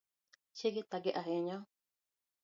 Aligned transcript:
Chiege 0.57 0.81
thage 0.89 1.11
ahinya 1.19 1.57